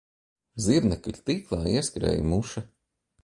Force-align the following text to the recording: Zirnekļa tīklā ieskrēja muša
Zirnekļa 0.67 1.21
tīklā 1.27 1.59
ieskrēja 1.73 2.25
muša 2.31 2.65